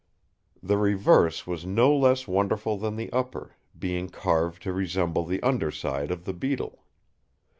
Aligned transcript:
The 0.63 0.77
reverse 0.79 1.45
was 1.45 1.63
no 1.63 1.95
less 1.95 2.27
wonderful 2.27 2.75
than 2.75 2.95
the 2.95 3.13
upper, 3.13 3.55
being 3.77 4.09
carved 4.09 4.63
to 4.63 4.73
resemble 4.73 5.25
the 5.25 5.39
under 5.43 5.69
side 5.69 6.09
of 6.09 6.25
the 6.25 6.33
beetle. 6.33 6.83